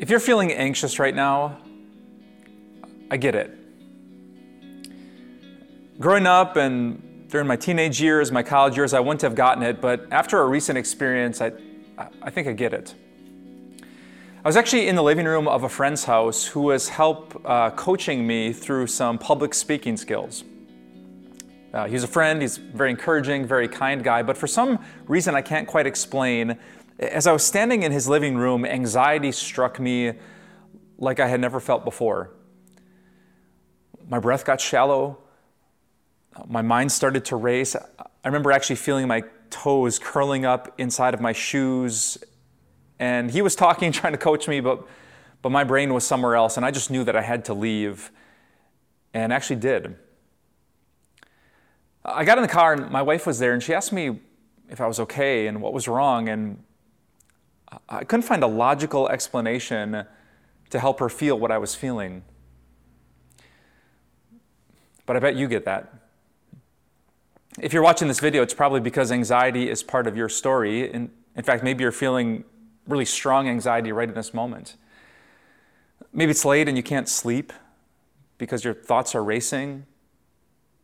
If 0.00 0.08
you're 0.08 0.18
feeling 0.18 0.50
anxious 0.50 0.98
right 0.98 1.14
now, 1.14 1.58
I 3.10 3.18
get 3.18 3.34
it. 3.34 3.54
Growing 6.00 6.26
up 6.26 6.56
and 6.56 7.28
during 7.28 7.46
my 7.46 7.56
teenage 7.56 8.00
years, 8.00 8.32
my 8.32 8.42
college 8.42 8.78
years, 8.78 8.94
I 8.94 9.00
wouldn't 9.00 9.20
have 9.20 9.34
gotten 9.34 9.62
it, 9.62 9.82
but 9.82 10.06
after 10.10 10.40
a 10.40 10.46
recent 10.46 10.78
experience, 10.78 11.42
I, 11.42 11.52
I 12.22 12.30
think 12.30 12.48
I 12.48 12.52
get 12.52 12.72
it. 12.72 12.94
I 14.42 14.48
was 14.48 14.56
actually 14.56 14.88
in 14.88 14.96
the 14.96 15.02
living 15.02 15.26
room 15.26 15.46
of 15.46 15.64
a 15.64 15.68
friend's 15.68 16.04
house 16.04 16.46
who 16.46 16.62
was 16.62 16.88
help 16.88 17.38
uh, 17.44 17.68
coaching 17.68 18.26
me 18.26 18.54
through 18.54 18.86
some 18.86 19.18
public 19.18 19.52
speaking 19.52 19.98
skills. 19.98 20.44
Uh, 21.74 21.86
he's 21.86 22.04
a 22.04 22.08
friend, 22.08 22.40
he's 22.40 22.56
very 22.56 22.88
encouraging, 22.88 23.46
very 23.46 23.68
kind 23.68 24.02
guy, 24.02 24.22
but 24.22 24.38
for 24.38 24.46
some 24.46 24.78
reason 25.06 25.34
I 25.34 25.42
can't 25.42 25.68
quite 25.68 25.86
explain, 25.86 26.58
as 27.00 27.26
I 27.26 27.32
was 27.32 27.44
standing 27.44 27.82
in 27.82 27.92
his 27.92 28.08
living 28.08 28.36
room, 28.36 28.64
anxiety 28.64 29.32
struck 29.32 29.80
me 29.80 30.12
like 30.98 31.18
I 31.18 31.26
had 31.26 31.40
never 31.40 31.58
felt 31.58 31.84
before. 31.84 32.30
My 34.06 34.18
breath 34.18 34.44
got 34.44 34.60
shallow, 34.60 35.18
my 36.46 36.62
mind 36.62 36.92
started 36.92 37.24
to 37.26 37.36
race. 37.36 37.74
I 37.74 38.28
remember 38.28 38.52
actually 38.52 38.76
feeling 38.76 39.08
my 39.08 39.22
toes 39.48 39.98
curling 39.98 40.44
up 40.44 40.74
inside 40.78 41.14
of 41.14 41.20
my 41.20 41.32
shoes. 41.32 42.18
And 42.98 43.30
he 43.30 43.42
was 43.42 43.56
talking, 43.56 43.92
trying 43.92 44.12
to 44.12 44.18
coach 44.18 44.46
me, 44.46 44.60
but, 44.60 44.86
but 45.42 45.50
my 45.50 45.64
brain 45.64 45.94
was 45.94 46.06
somewhere 46.06 46.36
else. 46.36 46.56
And 46.56 46.66
I 46.66 46.70
just 46.70 46.90
knew 46.90 47.02
that 47.04 47.16
I 47.16 47.22
had 47.22 47.46
to 47.46 47.54
leave, 47.54 48.10
and 49.14 49.32
actually 49.32 49.56
did. 49.56 49.96
I 52.04 52.24
got 52.24 52.38
in 52.38 52.42
the 52.42 52.48
car, 52.48 52.74
and 52.74 52.90
my 52.90 53.02
wife 53.02 53.26
was 53.26 53.38
there, 53.38 53.52
and 53.52 53.62
she 53.62 53.74
asked 53.74 53.92
me 53.92 54.20
if 54.68 54.80
I 54.80 54.86
was 54.86 55.00
okay 55.00 55.46
and 55.46 55.60
what 55.60 55.72
was 55.72 55.88
wrong. 55.88 56.28
And 56.28 56.62
I 57.88 58.04
couldn't 58.04 58.22
find 58.22 58.42
a 58.42 58.46
logical 58.46 59.08
explanation 59.08 60.04
to 60.70 60.78
help 60.78 61.00
her 61.00 61.08
feel 61.08 61.38
what 61.38 61.50
I 61.50 61.58
was 61.58 61.74
feeling. 61.74 62.22
But 65.06 65.16
I 65.16 65.18
bet 65.20 65.36
you 65.36 65.48
get 65.48 65.64
that. 65.64 65.92
If 67.60 67.72
you're 67.72 67.82
watching 67.82 68.08
this 68.08 68.20
video, 68.20 68.42
it's 68.42 68.54
probably 68.54 68.80
because 68.80 69.10
anxiety 69.10 69.68
is 69.68 69.82
part 69.82 70.06
of 70.06 70.16
your 70.16 70.28
story. 70.28 70.90
In, 70.90 71.10
in 71.36 71.42
fact, 71.42 71.64
maybe 71.64 71.82
you're 71.82 71.92
feeling 71.92 72.44
really 72.86 73.04
strong 73.04 73.48
anxiety 73.48 73.92
right 73.92 74.08
in 74.08 74.14
this 74.14 74.32
moment. 74.32 74.76
Maybe 76.12 76.30
it's 76.30 76.44
late 76.44 76.68
and 76.68 76.76
you 76.76 76.82
can't 76.82 77.08
sleep 77.08 77.52
because 78.38 78.64
your 78.64 78.74
thoughts 78.74 79.14
are 79.14 79.22
racing. 79.22 79.86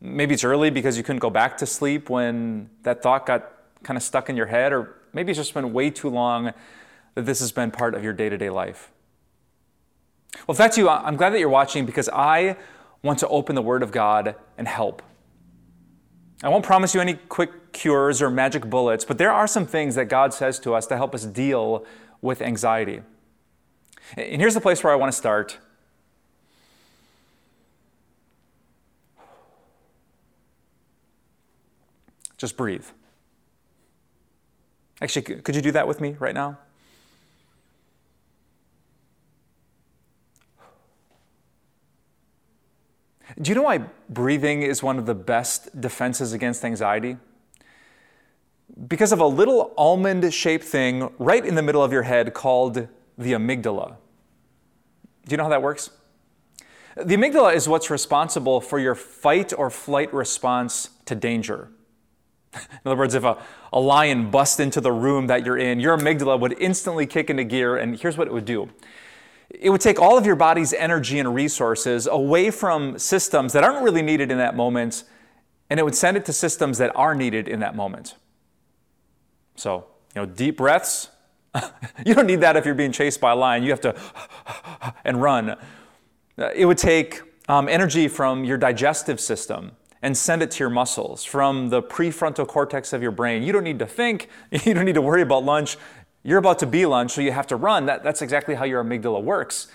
Maybe 0.00 0.34
it's 0.34 0.44
early 0.44 0.70
because 0.70 0.96
you 0.96 1.02
couldn't 1.02 1.20
go 1.20 1.30
back 1.30 1.56
to 1.58 1.66
sleep 1.66 2.08
when 2.08 2.70
that 2.82 3.02
thought 3.02 3.26
got 3.26 3.52
kind 3.82 3.96
of 3.96 4.02
stuck 4.02 4.30
in 4.30 4.36
your 4.36 4.46
head, 4.46 4.72
or 4.72 4.96
maybe 5.12 5.30
it's 5.30 5.38
just 5.38 5.54
been 5.54 5.72
way 5.72 5.90
too 5.90 6.08
long 6.08 6.52
that 7.14 7.26
this 7.26 7.40
has 7.40 7.52
been 7.52 7.70
part 7.70 7.94
of 7.94 8.02
your 8.02 8.12
day 8.12 8.28
to 8.28 8.38
day 8.38 8.50
life. 8.50 8.90
Well, 10.46 10.54
if 10.54 10.58
that's 10.58 10.78
you, 10.78 10.88
I'm 10.88 11.16
glad 11.16 11.30
that 11.30 11.40
you're 11.40 11.48
watching 11.48 11.84
because 11.84 12.08
I 12.08 12.56
want 13.02 13.18
to 13.18 13.28
open 13.28 13.54
the 13.54 13.62
Word 13.62 13.82
of 13.82 13.92
God 13.92 14.34
and 14.56 14.66
help. 14.66 15.02
I 16.42 16.48
won't 16.48 16.64
promise 16.64 16.94
you 16.94 17.00
any 17.00 17.14
quick 17.14 17.72
cures 17.72 18.20
or 18.20 18.30
magic 18.30 18.68
bullets, 18.68 19.04
but 19.04 19.18
there 19.18 19.30
are 19.30 19.46
some 19.46 19.66
things 19.66 19.94
that 19.94 20.06
God 20.06 20.34
says 20.34 20.58
to 20.60 20.74
us 20.74 20.86
to 20.86 20.96
help 20.96 21.14
us 21.14 21.24
deal 21.24 21.84
with 22.20 22.42
anxiety. 22.42 23.02
And 24.16 24.40
here's 24.40 24.54
the 24.54 24.60
place 24.60 24.82
where 24.82 24.92
I 24.92 24.96
want 24.96 25.12
to 25.12 25.16
start. 25.16 25.58
Just 32.36 32.56
breathe. 32.56 32.86
Actually, 35.02 35.40
could 35.42 35.56
you 35.56 35.62
do 35.62 35.72
that 35.72 35.88
with 35.88 36.00
me 36.00 36.14
right 36.20 36.34
now? 36.34 36.56
Do 43.40 43.50
you 43.50 43.56
know 43.56 43.62
why 43.62 43.78
breathing 44.08 44.62
is 44.62 44.80
one 44.80 45.00
of 45.00 45.06
the 45.06 45.14
best 45.14 45.80
defenses 45.80 46.32
against 46.32 46.64
anxiety? 46.64 47.16
Because 48.86 49.10
of 49.10 49.18
a 49.18 49.26
little 49.26 49.74
almond 49.76 50.32
shaped 50.32 50.64
thing 50.64 51.10
right 51.18 51.44
in 51.44 51.56
the 51.56 51.62
middle 51.62 51.82
of 51.82 51.92
your 51.92 52.02
head 52.02 52.32
called 52.32 52.86
the 53.18 53.32
amygdala. 53.32 53.96
Do 55.26 55.32
you 55.32 55.36
know 55.36 55.42
how 55.42 55.50
that 55.50 55.62
works? 55.62 55.90
The 56.94 57.16
amygdala 57.16 57.56
is 57.56 57.68
what's 57.68 57.90
responsible 57.90 58.60
for 58.60 58.78
your 58.78 58.94
fight 58.94 59.52
or 59.56 59.68
flight 59.68 60.14
response 60.14 60.90
to 61.06 61.16
danger. 61.16 61.70
In 62.54 62.60
other 62.84 62.96
words, 62.96 63.14
if 63.14 63.24
a, 63.24 63.38
a 63.72 63.80
lion 63.80 64.30
busts 64.30 64.60
into 64.60 64.80
the 64.80 64.92
room 64.92 65.26
that 65.28 65.46
you're 65.46 65.58
in, 65.58 65.80
your 65.80 65.96
amygdala 65.96 66.38
would 66.38 66.54
instantly 66.58 67.06
kick 67.06 67.30
into 67.30 67.44
gear, 67.44 67.76
and 67.76 67.98
here's 67.98 68.16
what 68.16 68.26
it 68.26 68.32
would 68.32 68.44
do 68.44 68.68
it 69.60 69.70
would 69.70 69.80
take 69.80 70.00
all 70.00 70.16
of 70.16 70.24
your 70.24 70.36
body's 70.36 70.72
energy 70.72 71.18
and 71.18 71.34
resources 71.34 72.06
away 72.06 72.50
from 72.50 72.98
systems 72.98 73.52
that 73.52 73.62
aren't 73.62 73.82
really 73.82 74.02
needed 74.02 74.30
in 74.30 74.38
that 74.38 74.56
moment, 74.56 75.04
and 75.68 75.78
it 75.78 75.82
would 75.82 75.94
send 75.94 76.16
it 76.16 76.24
to 76.24 76.32
systems 76.32 76.78
that 76.78 76.90
are 76.96 77.14
needed 77.14 77.48
in 77.48 77.60
that 77.60 77.76
moment. 77.76 78.14
So, 79.56 79.86
you 80.14 80.22
know, 80.22 80.26
deep 80.26 80.56
breaths. 80.56 81.10
you 82.06 82.14
don't 82.14 82.26
need 82.26 82.40
that 82.40 82.56
if 82.56 82.64
you're 82.64 82.74
being 82.74 82.92
chased 82.92 83.20
by 83.20 83.32
a 83.32 83.36
lion. 83.36 83.62
You 83.62 83.70
have 83.70 83.80
to 83.82 83.94
and 85.04 85.20
run. 85.20 85.56
It 86.54 86.64
would 86.64 86.78
take 86.78 87.20
um, 87.48 87.68
energy 87.68 88.08
from 88.08 88.44
your 88.44 88.56
digestive 88.56 89.20
system 89.20 89.72
and 90.02 90.16
send 90.16 90.42
it 90.42 90.50
to 90.50 90.58
your 90.58 90.70
muscles 90.70 91.24
from 91.24 91.68
the 91.68 91.80
prefrontal 91.80 92.46
cortex 92.46 92.92
of 92.92 93.02
your 93.02 93.12
brain. 93.12 93.42
You 93.42 93.52
don't 93.52 93.64
need 93.64 93.78
to 93.78 93.86
think. 93.86 94.28
You 94.64 94.74
don't 94.74 94.84
need 94.84 94.94
to 94.94 95.02
worry 95.02 95.22
about 95.22 95.44
lunch. 95.44 95.76
You're 96.24 96.38
about 96.38 96.58
to 96.60 96.66
be 96.66 96.86
lunch, 96.86 97.12
so 97.12 97.20
you 97.20 97.32
have 97.32 97.46
to 97.48 97.56
run. 97.56 97.86
That, 97.86 98.02
that's 98.02 98.22
exactly 98.22 98.54
how 98.54 98.64
your 98.64 98.82
amygdala 98.84 99.22
works. 99.22 99.68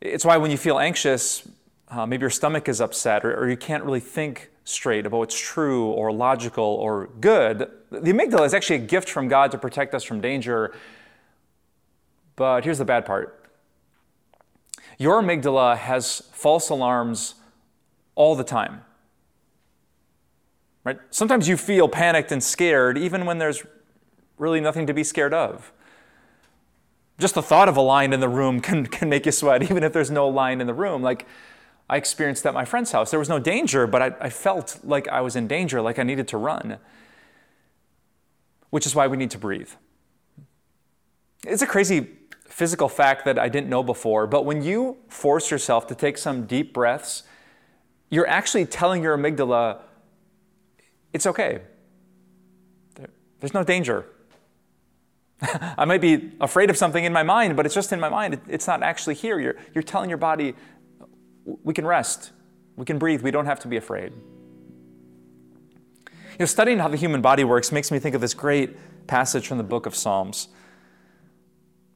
It's 0.00 0.24
why 0.24 0.36
when 0.36 0.50
you 0.50 0.56
feel 0.56 0.78
anxious, 0.78 1.48
uh, 1.88 2.06
maybe 2.06 2.22
your 2.22 2.30
stomach 2.30 2.68
is 2.68 2.80
upset, 2.80 3.24
or, 3.24 3.34
or 3.36 3.48
you 3.48 3.56
can't 3.56 3.84
really 3.84 4.00
think 4.00 4.50
straight 4.64 5.06
about 5.06 5.18
what's 5.18 5.38
true 5.38 5.86
or 5.86 6.12
logical 6.12 6.64
or 6.64 7.08
good. 7.20 7.70
The 7.90 8.12
amygdala 8.12 8.46
is 8.46 8.54
actually 8.54 8.76
a 8.76 8.86
gift 8.86 9.08
from 9.08 9.28
God 9.28 9.50
to 9.52 9.58
protect 9.58 9.94
us 9.94 10.02
from 10.04 10.20
danger. 10.20 10.74
But 12.36 12.64
here's 12.64 12.78
the 12.78 12.84
bad 12.84 13.06
part 13.06 13.40
your 14.98 15.20
amygdala 15.22 15.76
has 15.76 16.22
false 16.32 16.70
alarms 16.70 17.34
all 18.14 18.36
the 18.36 18.44
time. 18.44 18.82
Right? 20.84 20.98
Sometimes 21.10 21.48
you 21.48 21.56
feel 21.56 21.88
panicked 21.88 22.30
and 22.30 22.42
scared 22.42 22.98
even 22.98 23.24
when 23.24 23.38
there's 23.38 23.64
really 24.38 24.60
nothing 24.60 24.86
to 24.86 24.94
be 24.94 25.02
scared 25.02 25.32
of. 25.32 25.72
Just 27.18 27.34
the 27.34 27.42
thought 27.42 27.68
of 27.68 27.76
a 27.76 27.80
lion 27.80 28.12
in 28.12 28.20
the 28.20 28.28
room 28.28 28.60
can, 28.66 28.86
can 28.86 29.08
make 29.08 29.26
you 29.26 29.32
sweat, 29.32 29.62
even 29.62 29.82
if 29.82 29.92
there's 29.92 30.10
no 30.10 30.28
lion 30.28 30.60
in 30.60 30.66
the 30.66 30.74
room. 30.74 31.02
Like 31.02 31.26
I 31.88 31.96
experienced 31.96 32.46
at 32.46 32.54
my 32.54 32.64
friend's 32.64 32.92
house. 32.92 33.10
There 33.10 33.18
was 33.18 33.28
no 33.28 33.38
danger, 33.38 33.86
but 33.86 34.02
I, 34.02 34.12
I 34.20 34.30
felt 34.30 34.80
like 34.84 35.08
I 35.08 35.20
was 35.20 35.36
in 35.36 35.46
danger, 35.46 35.80
like 35.80 35.98
I 35.98 36.02
needed 36.02 36.28
to 36.28 36.36
run, 36.36 36.78
which 38.70 38.86
is 38.86 38.94
why 38.94 39.06
we 39.06 39.16
need 39.16 39.30
to 39.32 39.38
breathe. 39.38 39.70
It's 41.46 41.62
a 41.62 41.66
crazy 41.66 42.08
physical 42.46 42.88
fact 42.88 43.24
that 43.24 43.38
I 43.38 43.48
didn't 43.48 43.68
know 43.68 43.82
before, 43.82 44.26
but 44.26 44.44
when 44.44 44.62
you 44.62 44.98
force 45.08 45.50
yourself 45.50 45.86
to 45.88 45.94
take 45.94 46.16
some 46.16 46.46
deep 46.46 46.72
breaths, 46.72 47.24
you're 48.10 48.26
actually 48.26 48.64
telling 48.64 49.02
your 49.02 49.16
amygdala, 49.18 49.80
it's 51.14 51.26
okay. 51.26 51.62
There's 53.40 53.54
no 53.54 53.62
danger. 53.64 54.04
I 55.40 55.84
might 55.84 56.00
be 56.00 56.32
afraid 56.40 56.70
of 56.70 56.76
something 56.76 57.04
in 57.04 57.12
my 57.12 57.22
mind, 57.22 57.56
but 57.56 57.66
it's 57.66 57.74
just 57.74 57.92
in 57.92 58.00
my 58.00 58.08
mind. 58.08 58.40
It's 58.48 58.66
not 58.66 58.82
actually 58.82 59.14
here. 59.14 59.38
You're, 59.38 59.56
you're 59.74 59.82
telling 59.82 60.10
your 60.10 60.18
body, 60.18 60.54
we 61.44 61.72
can 61.72 61.86
rest, 61.86 62.32
we 62.76 62.84
can 62.84 62.98
breathe, 62.98 63.22
we 63.22 63.30
don't 63.30 63.46
have 63.46 63.60
to 63.60 63.68
be 63.68 63.76
afraid. 63.76 64.12
You 66.04 66.40
know, 66.40 66.46
studying 66.46 66.78
how 66.78 66.88
the 66.88 66.96
human 66.96 67.22
body 67.22 67.44
works 67.44 67.70
makes 67.70 67.92
me 67.92 68.00
think 68.00 68.16
of 68.16 68.20
this 68.20 68.34
great 68.34 69.06
passage 69.06 69.46
from 69.46 69.58
the 69.58 69.64
book 69.64 69.86
of 69.86 69.94
Psalms. 69.94 70.48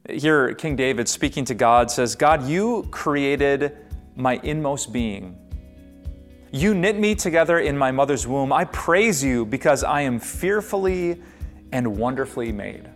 Here, 0.09 0.53
King 0.53 0.77
David 0.77 1.09
speaking 1.09 1.43
to 1.45 1.53
God 1.53 1.91
says, 1.91 2.15
God, 2.15 2.47
you 2.47 2.87
created 2.89 3.75
my 4.15 4.39
inmost 4.43 4.93
being. 4.93 5.48
You 6.51 6.73
knit 6.73 6.97
me 6.97 7.13
together 7.13 7.59
in 7.59 7.77
my 7.77 7.91
mother's 7.91 8.25
womb. 8.25 8.51
I 8.51 8.65
praise 8.65 9.23
you 9.23 9.45
because 9.45 9.83
I 9.83 10.01
am 10.01 10.19
fearfully 10.19 11.21
and 11.71 11.97
wonderfully 11.97 12.51
made. 12.51 12.89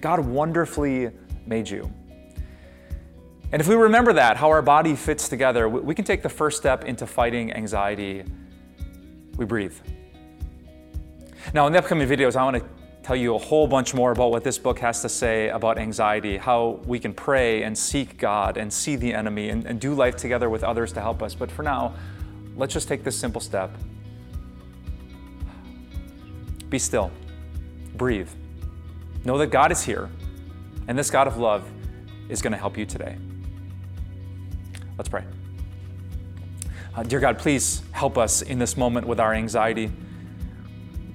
God 0.00 0.20
wonderfully 0.20 1.10
made 1.46 1.68
you. 1.68 1.90
And 3.52 3.62
if 3.62 3.68
we 3.68 3.74
remember 3.74 4.12
that, 4.12 4.36
how 4.36 4.50
our 4.50 4.60
body 4.60 4.94
fits 4.94 5.28
together, 5.28 5.68
we 5.68 5.94
can 5.94 6.04
take 6.04 6.22
the 6.22 6.28
first 6.28 6.58
step 6.58 6.84
into 6.84 7.06
fighting 7.06 7.52
anxiety. 7.52 8.24
We 9.36 9.46
breathe. 9.46 9.74
Now, 11.54 11.66
in 11.66 11.72
the 11.72 11.78
upcoming 11.78 12.08
videos, 12.08 12.36
I 12.36 12.44
want 12.44 12.56
to 12.56 12.64
tell 13.06 13.14
you 13.14 13.36
a 13.36 13.38
whole 13.38 13.68
bunch 13.68 13.94
more 13.94 14.10
about 14.10 14.32
what 14.32 14.42
this 14.42 14.58
book 14.58 14.80
has 14.80 15.00
to 15.00 15.08
say 15.08 15.48
about 15.50 15.78
anxiety, 15.78 16.36
how 16.36 16.80
we 16.86 16.98
can 16.98 17.14
pray 17.14 17.62
and 17.62 17.78
seek 17.78 18.18
God 18.18 18.56
and 18.56 18.72
see 18.72 18.96
the 18.96 19.14
enemy 19.14 19.50
and, 19.50 19.64
and 19.64 19.80
do 19.80 19.94
life 19.94 20.16
together 20.16 20.50
with 20.50 20.64
others 20.64 20.92
to 20.94 21.00
help 21.00 21.22
us. 21.22 21.32
But 21.32 21.48
for 21.48 21.62
now, 21.62 21.94
let's 22.56 22.74
just 22.74 22.88
take 22.88 23.04
this 23.04 23.16
simple 23.16 23.40
step. 23.40 23.70
Be 26.68 26.80
still, 26.80 27.12
breathe. 27.94 28.28
Know 29.24 29.38
that 29.38 29.52
God 29.52 29.70
is 29.70 29.84
here. 29.84 30.10
And 30.88 30.98
this 30.98 31.08
God 31.08 31.28
of 31.28 31.36
love 31.36 31.64
is 32.28 32.42
going 32.42 32.54
to 32.54 32.58
help 32.58 32.76
you 32.76 32.86
today. 32.86 33.16
Let's 34.98 35.08
pray. 35.08 35.22
Uh, 36.92 37.04
dear 37.04 37.20
God, 37.20 37.38
please 37.38 37.82
help 37.92 38.18
us 38.18 38.42
in 38.42 38.58
this 38.58 38.76
moment 38.76 39.06
with 39.06 39.20
our 39.20 39.32
anxiety. 39.32 39.92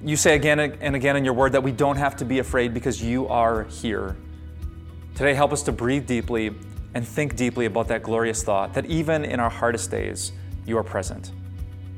You 0.04 0.16
say 0.16 0.34
again 0.34 0.58
and 0.58 0.96
again 0.96 1.16
in 1.16 1.24
your 1.24 1.34
word 1.34 1.52
that 1.52 1.62
we 1.62 1.70
don't 1.70 1.96
have 1.96 2.16
to 2.16 2.24
be 2.24 2.40
afraid 2.40 2.74
because 2.74 3.00
you 3.00 3.28
are 3.28 3.64
here. 3.64 4.16
Today, 5.14 5.32
help 5.32 5.52
us 5.52 5.62
to 5.64 5.72
breathe 5.72 6.06
deeply 6.06 6.56
and 6.94 7.06
think 7.06 7.36
deeply 7.36 7.66
about 7.66 7.86
that 7.88 8.02
glorious 8.02 8.42
thought 8.42 8.74
that 8.74 8.84
even 8.86 9.24
in 9.24 9.38
our 9.38 9.48
hardest 9.48 9.92
days, 9.92 10.32
you 10.66 10.76
are 10.76 10.82
present. 10.82 11.30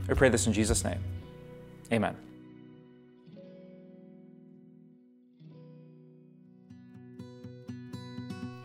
We 0.06 0.15
pray 0.15 0.29
this 0.29 0.47
in 0.47 0.53
Jesus' 0.53 0.85
name. 0.85 1.03
Amen. 1.93 2.15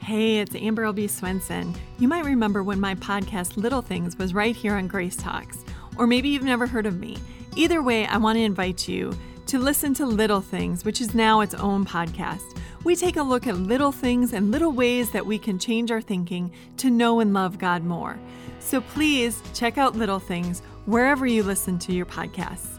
Hey, 0.01 0.39
it's 0.39 0.55
Amber 0.55 0.83
Albert 0.83 1.11
Swenson. 1.11 1.73
You 1.97 2.09
might 2.09 2.25
remember 2.25 2.61
when 2.61 2.79
my 2.79 2.95
podcast 2.95 3.55
Little 3.55 3.81
Things 3.81 4.17
was 4.17 4.33
right 4.33 4.55
here 4.55 4.73
on 4.73 4.87
Grace 4.87 5.15
Talks, 5.15 5.63
or 5.97 6.07
maybe 6.07 6.27
you've 6.27 6.43
never 6.43 6.67
heard 6.67 6.85
of 6.85 6.99
me. 6.99 7.17
Either 7.55 7.81
way, 7.81 8.05
I 8.05 8.17
want 8.17 8.35
to 8.37 8.41
invite 8.41 8.87
you 8.87 9.17
to 9.49 9.57
listen 9.57 9.95
to 9.95 10.05
Little 10.05 10.41
Things, 10.41 10.85
which 10.85 11.01
is 11.01 11.15
now 11.15 11.41
its 11.41 11.55
own 11.55 11.83
podcast. 11.83 12.55
We 12.83 12.95
take 12.95 13.17
a 13.17 13.23
look 13.23 13.47
at 13.47 13.57
little 13.57 13.91
things 13.91 14.33
and 14.33 14.51
little 14.51 14.71
ways 14.71 15.09
that 15.09 15.25
we 15.25 15.39
can 15.39 15.57
change 15.57 15.89
our 15.89 16.01
thinking 16.01 16.51
to 16.77 16.91
know 16.91 17.19
and 17.19 17.33
love 17.33 17.57
God 17.57 17.83
more. 17.83 18.19
So 18.59 18.79
please 18.79 19.41
check 19.55 19.79
out 19.79 19.95
Little 19.95 20.19
Things 20.19 20.59
wherever 20.85 21.25
you 21.25 21.41
listen 21.41 21.79
to 21.79 21.93
your 21.93 22.05
podcasts. 22.05 22.78